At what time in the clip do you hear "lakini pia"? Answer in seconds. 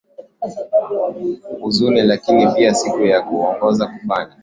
2.01-2.69